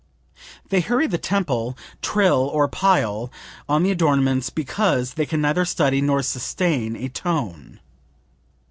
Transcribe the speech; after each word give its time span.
"They 0.69 0.81
hurry 0.81 1.05
the 1.05 1.19
tempo, 1.19 1.75
trill 2.01 2.49
or 2.51 2.67
pile 2.67 3.31
on 3.69 3.83
the 3.83 3.91
adornments 3.91 4.49
because 4.49 5.13
they 5.13 5.27
can 5.27 5.41
neither 5.41 5.63
study 5.63 6.01
nor 6.01 6.23
sustain 6.23 6.95
a 6.95 7.07
tone." 7.07 7.79